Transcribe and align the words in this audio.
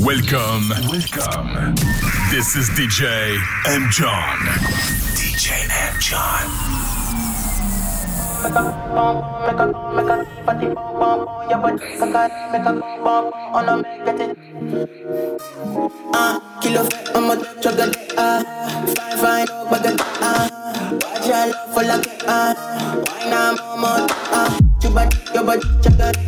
Welcome. 0.00 0.72
Welcome. 0.88 1.74
This 2.30 2.56
is 2.56 2.70
DJ 2.70 3.36
M. 3.68 3.90
John. 3.90 4.38
DJ 5.12 5.68
M. 5.68 6.00
John. 6.00 6.46
Ah, 16.14 16.40
I'm 17.14 17.30
a 17.30 17.36
ah, 18.16 18.40
fine, 19.20 19.20
fine, 19.20 19.46
ah, 20.22 20.48
watch 21.02 21.26
your 21.28 21.44
love 21.44 21.64
for 21.74 21.82
ah, 22.26 22.54
why 23.28 23.28
mama, 23.28 24.06
ah, 24.32 24.58
bad, 24.94 25.12
your 25.34 25.44
body, 25.44 25.60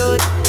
good. 0.00 0.39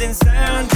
something 0.00 0.14
sound. 0.14 0.69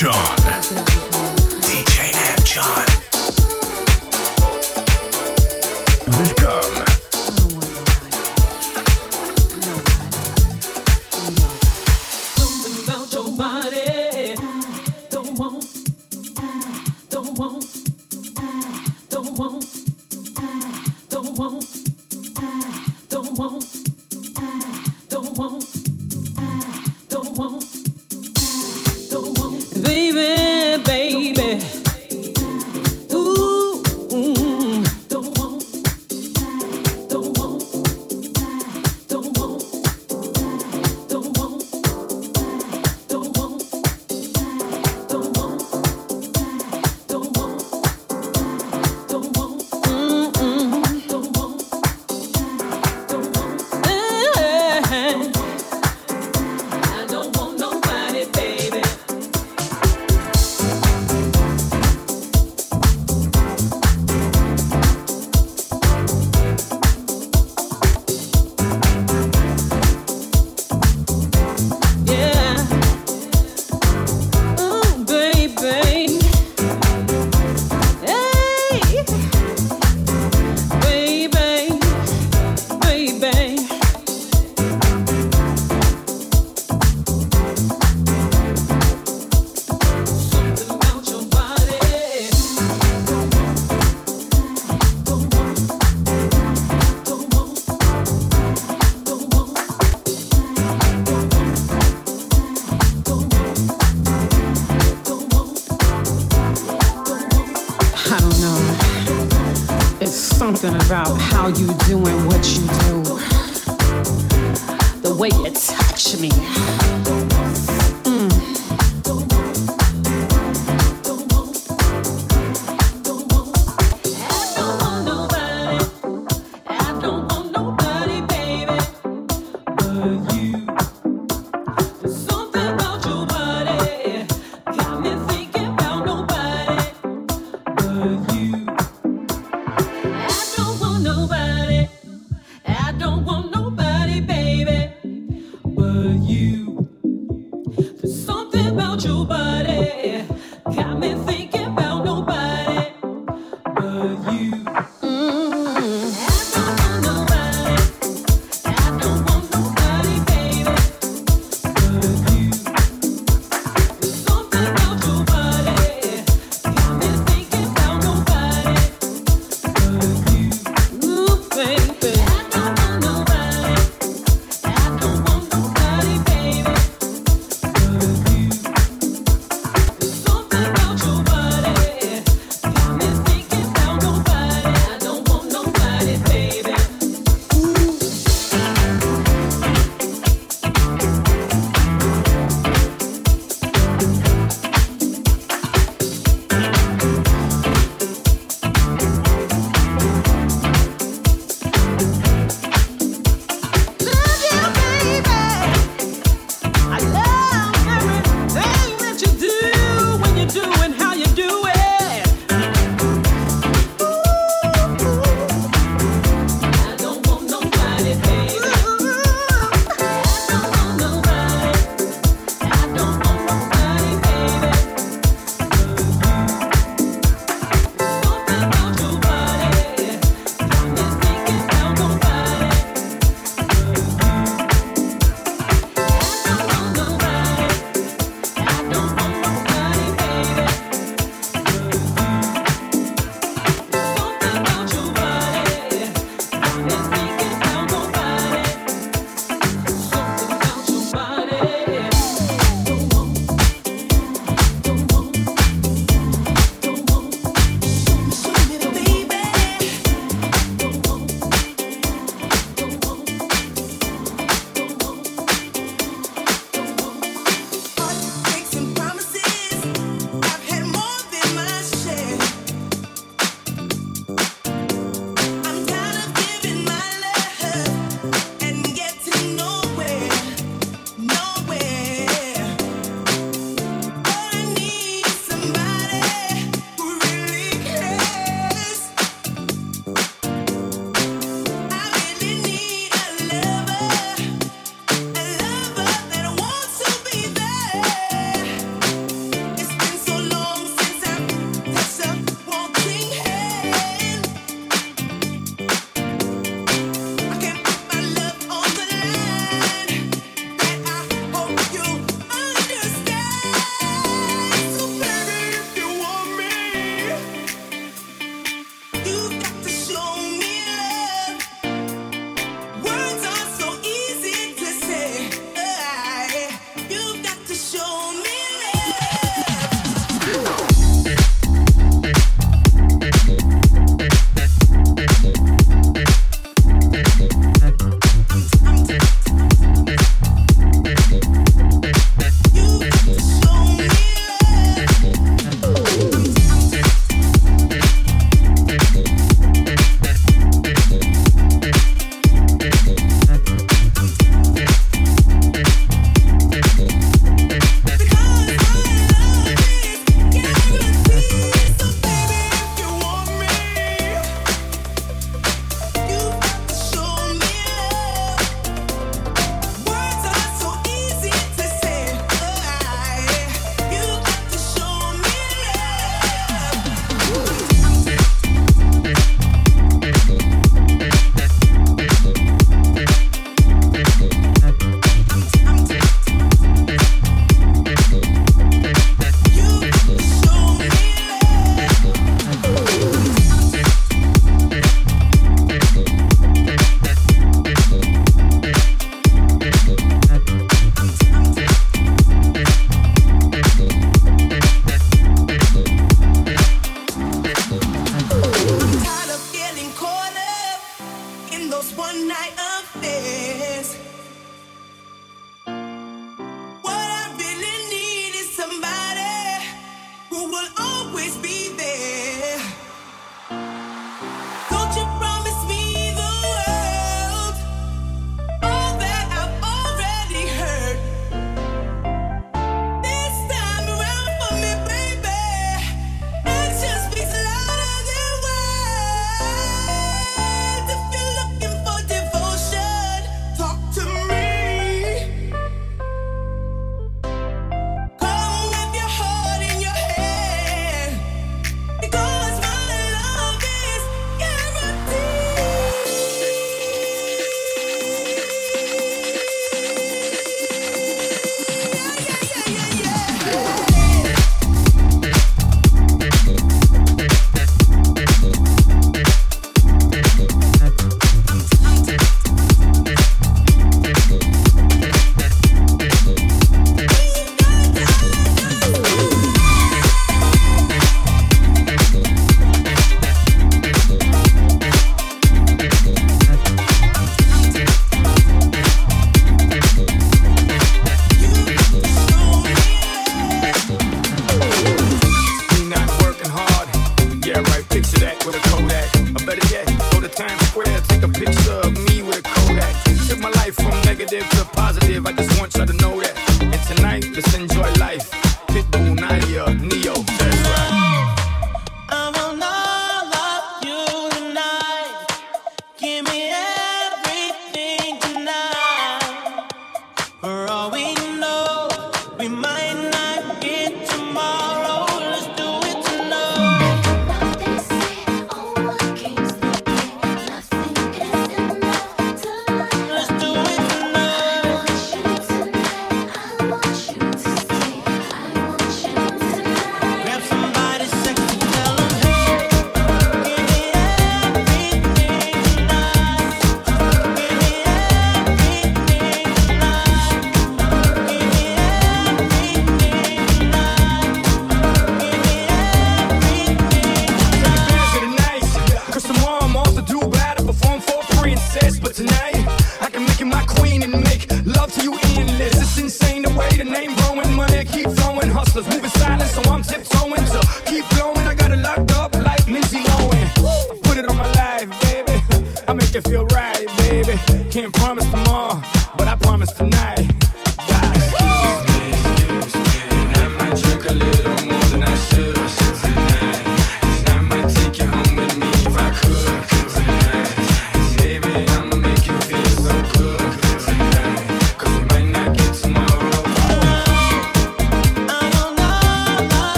Don't 0.00 0.37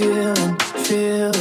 girl 0.00 1.31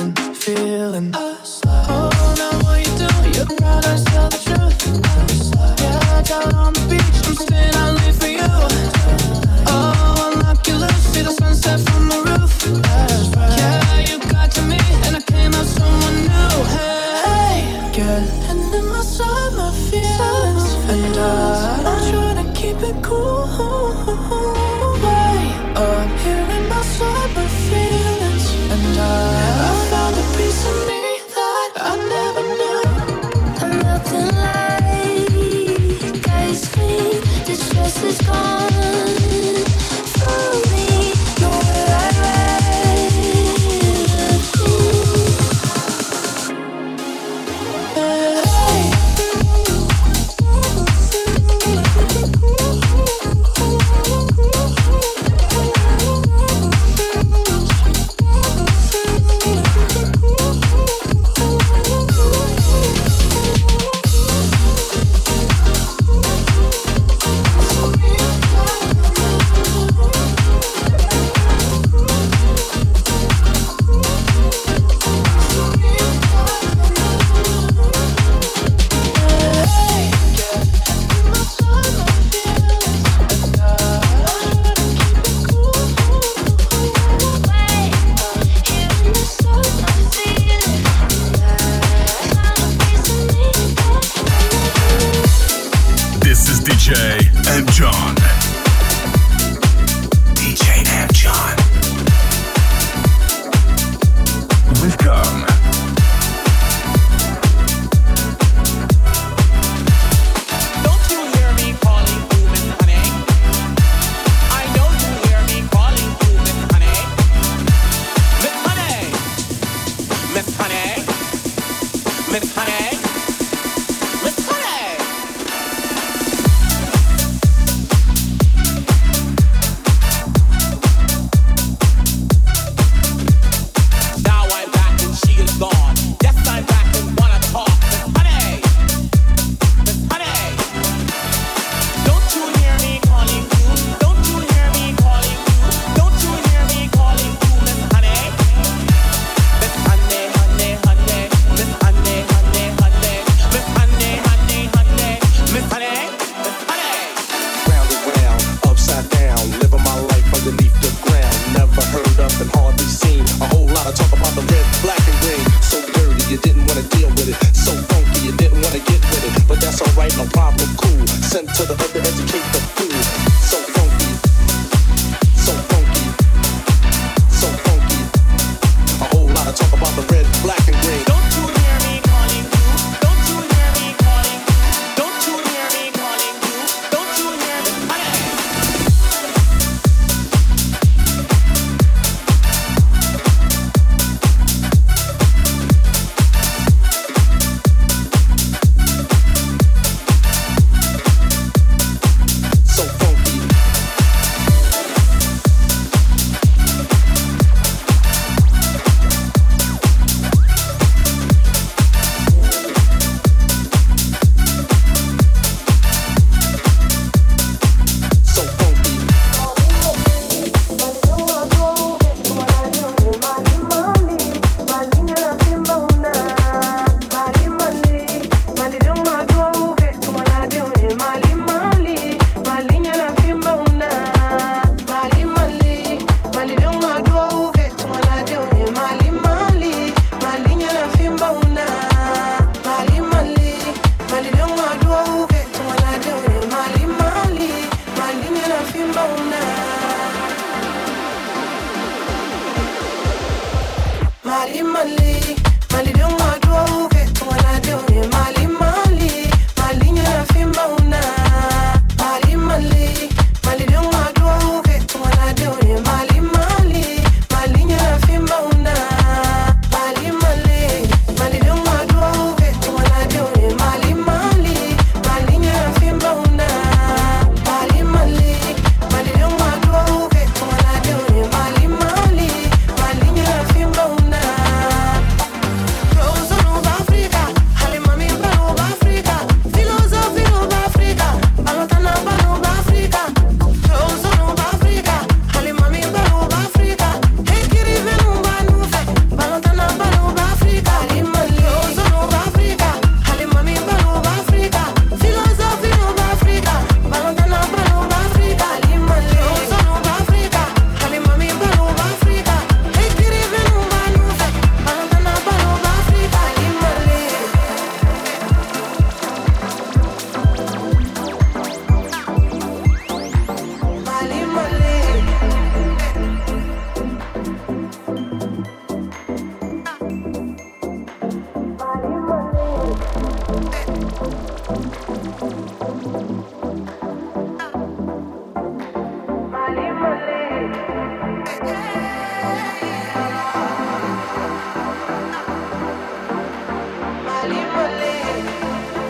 believe. 347.49 348.80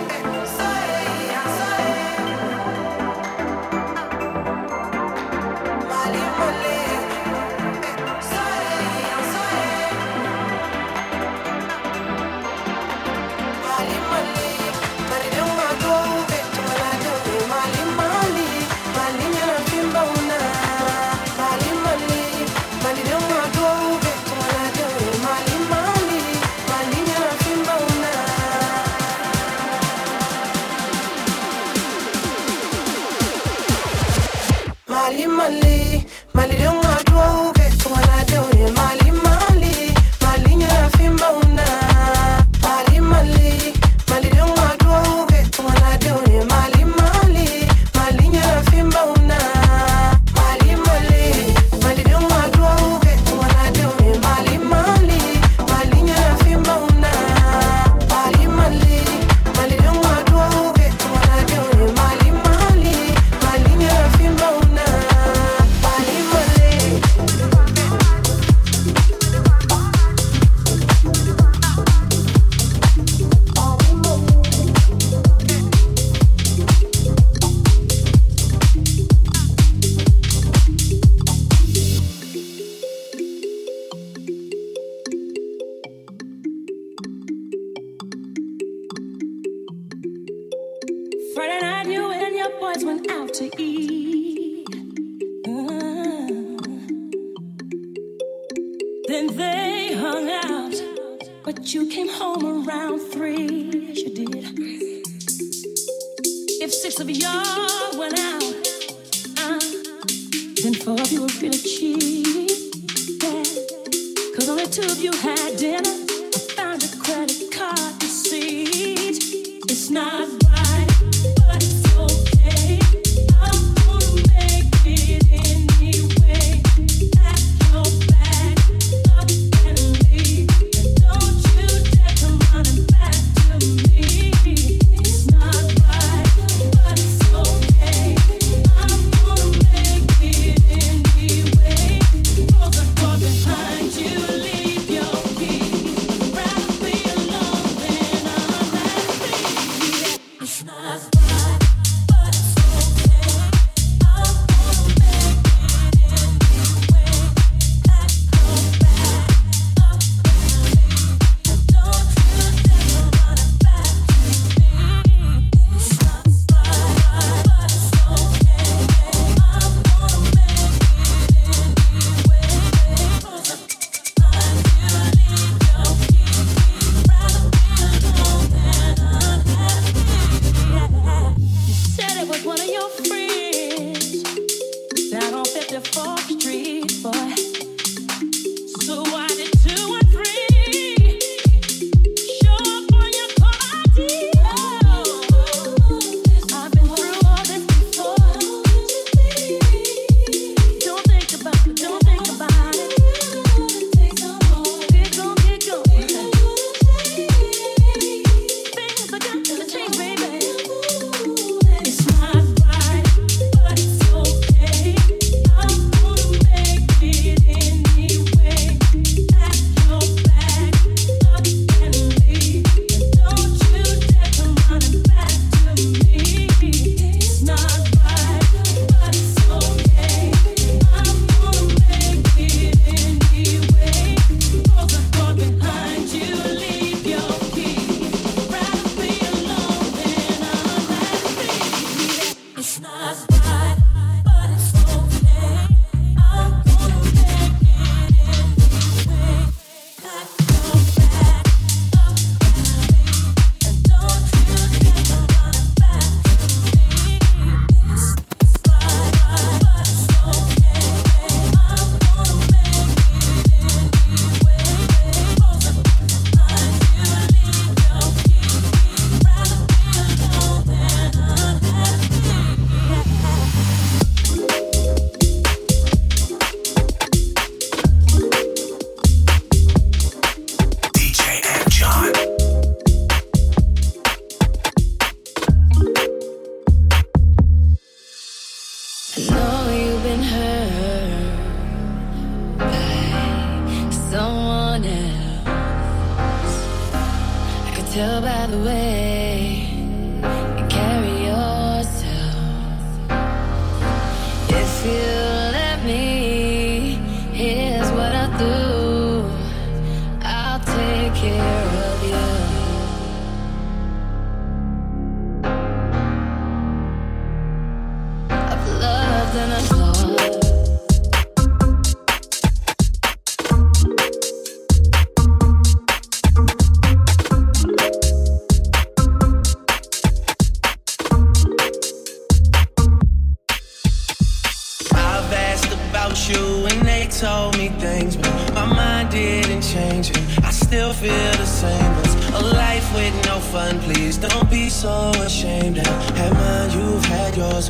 not 119.92 120.41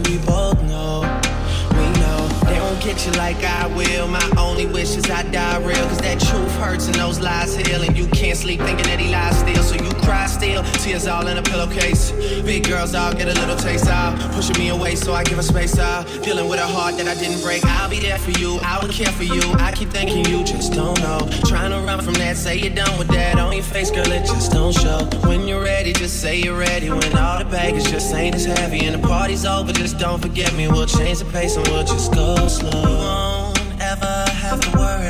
we 0.07 0.17
both 0.19 0.61
know 0.63 1.30
get 2.81 3.05
you 3.05 3.11
like 3.13 3.43
I 3.43 3.67
will. 3.67 4.07
My 4.07 4.27
only 4.37 4.65
wish 4.65 4.95
is 4.97 5.09
I 5.09 5.23
die 5.23 5.59
real. 5.59 5.85
Cause 5.87 5.99
that 5.99 6.19
truth 6.19 6.51
hurts 6.55 6.87
and 6.87 6.95
those 6.95 7.19
lies 7.19 7.55
heal. 7.55 7.81
And 7.81 7.97
you 7.97 8.07
can't 8.07 8.37
sleep 8.37 8.59
thinking 8.61 8.85
that 8.85 8.99
he 8.99 9.11
lies 9.11 9.37
still. 9.37 9.63
So 9.63 9.75
you 9.75 9.91
cry 10.01 10.25
still, 10.25 10.63
tears 10.83 11.07
all 11.07 11.27
in 11.27 11.37
a 11.37 11.41
pillowcase. 11.41 12.11
Big 12.41 12.67
girls 12.67 12.95
all 12.95 13.13
get 13.13 13.27
a 13.27 13.39
little 13.39 13.55
taste 13.55 13.87
out. 13.87 14.19
Pushing 14.33 14.57
me 14.57 14.69
away 14.69 14.95
so 14.95 15.13
I 15.13 15.23
give 15.23 15.37
a 15.37 15.43
space 15.43 15.77
out. 15.77 16.07
Dealing 16.23 16.49
with 16.49 16.59
a 16.59 16.67
heart 16.67 16.97
that 16.97 17.07
I 17.07 17.13
didn't 17.19 17.41
break. 17.41 17.63
I'll 17.65 17.89
be 17.89 17.99
there 17.99 18.17
for 18.17 18.31
you, 18.31 18.59
I 18.63 18.79
will 18.81 18.91
care 18.91 19.11
for 19.11 19.23
you. 19.23 19.41
I 19.59 19.71
keep 19.71 19.89
thinking 19.89 20.25
you 20.25 20.43
just 20.43 20.73
don't 20.73 20.99
know. 21.01 21.19
Trying 21.45 21.71
to 21.71 21.79
run 21.85 22.01
from 22.01 22.15
that, 22.15 22.35
say 22.37 22.57
you're 22.57 22.73
done 22.73 22.97
with 22.97 23.07
that. 23.09 23.37
On 23.37 23.53
your 23.53 23.63
face, 23.63 23.91
girl, 23.91 24.11
it 24.11 24.25
just 24.25 24.51
don't 24.51 24.73
show. 24.73 25.05
When 25.27 25.47
you're 25.47 25.63
ready, 25.63 25.93
just 25.93 26.19
say 26.19 26.39
you're 26.39 26.57
ready. 26.57 26.89
When 26.89 27.15
all 27.17 27.39
the 27.39 27.45
baggage 27.45 27.89
just 27.89 28.13
ain't 28.13 28.35
as 28.35 28.45
heavy. 28.45 28.85
And 28.85 29.01
the 29.01 29.07
party's 29.07 29.45
over, 29.45 29.71
just 29.71 29.99
don't 29.99 30.21
forget 30.21 30.53
me. 30.55 30.67
We'll 30.67 30.87
change 30.87 31.19
the 31.19 31.25
pace 31.25 31.55
and 31.55 31.67
we'll 31.67 31.85
just 31.85 32.13
go 32.13 32.47
slow. 32.47 32.70
You 32.73 32.81
won't 32.81 33.59
ever 33.81 34.25
have 34.43 34.59
to 34.61 34.71
worry. 34.77 35.00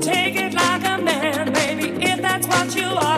Take 0.00 0.36
it 0.36 0.54
like 0.54 0.84
a 0.84 0.98
man, 1.02 1.52
baby, 1.52 1.88
if 2.04 2.22
that's 2.22 2.46
what 2.48 2.74
you 2.76 2.86
are. 2.86 3.15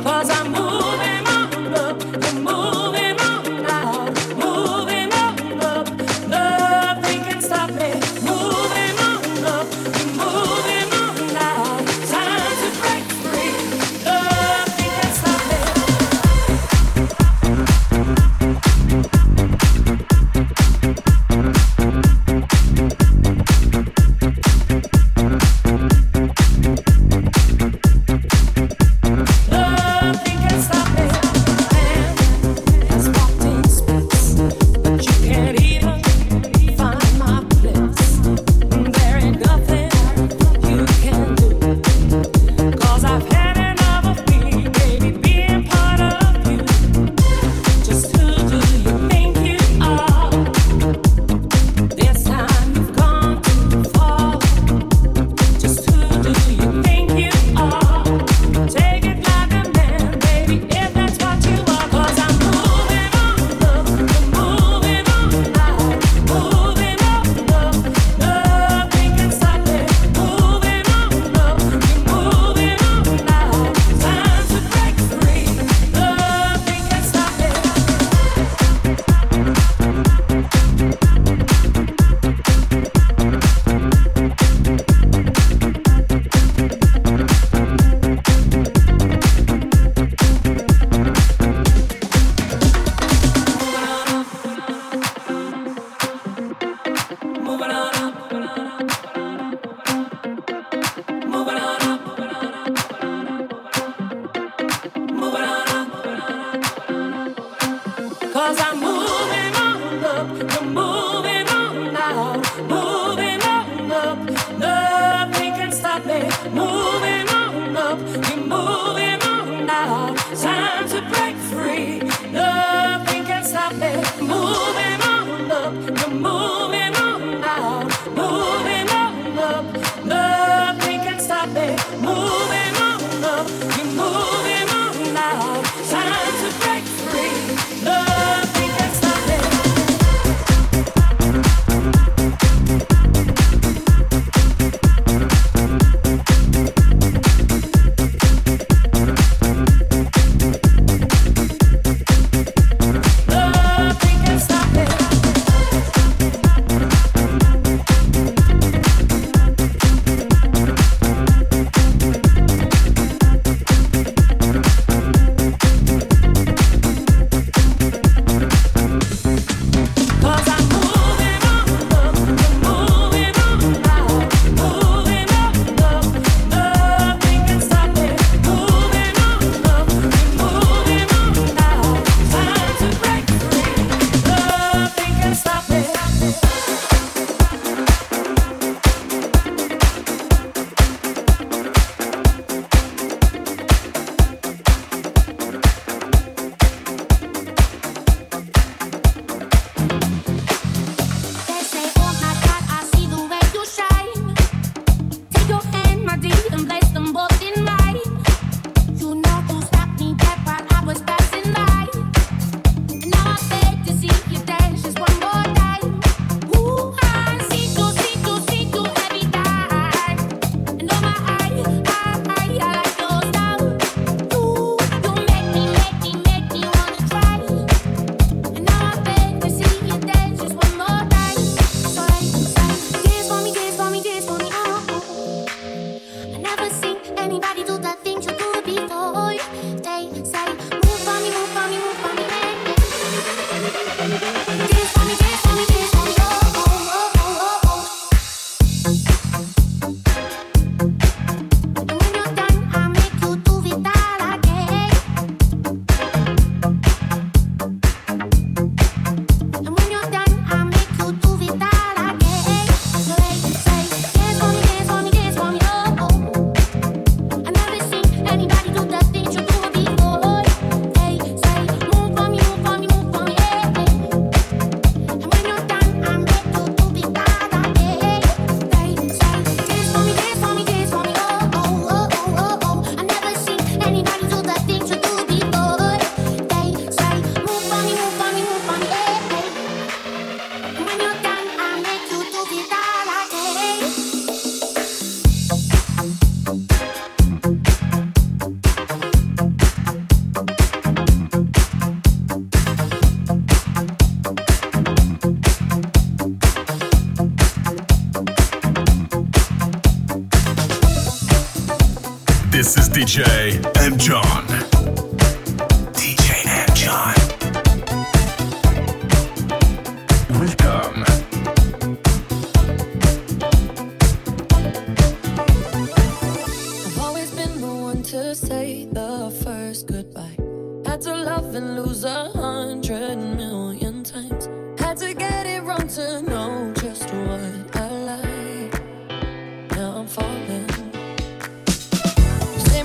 up 110.19 110.37
the 110.37 110.61
moon. 110.63 110.98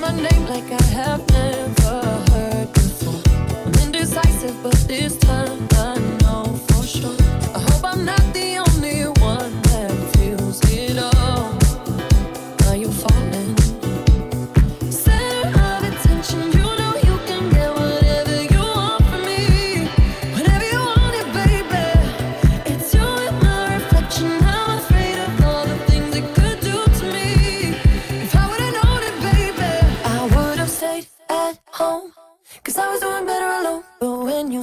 my 0.03 0.11
name 0.11 0.45
like 0.47 0.69
I 0.69 0.83
have 0.99 1.21
never 1.31 2.01
heard 2.31 2.73
before. 2.73 3.21
Indecisive, 3.83 4.55
but 4.61 4.75
this 4.85 5.15
time 5.17 5.65
I 5.71 6.02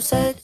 said 0.00 0.39